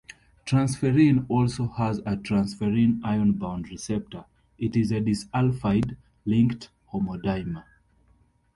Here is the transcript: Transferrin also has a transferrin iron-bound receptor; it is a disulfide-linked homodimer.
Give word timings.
Transferrin 0.47 1.27
also 1.29 1.67
has 1.67 1.99
a 1.99 2.17
transferrin 2.17 2.99
iron-bound 3.03 3.69
receptor; 3.69 4.25
it 4.57 4.75
is 4.75 4.91
a 4.91 4.99
disulfide-linked 4.99 6.69
homodimer. 6.91 7.65